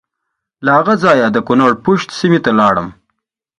[0.65, 2.87] له هغه ځایه د کنړ پَشَت سیمې ته ولاړم.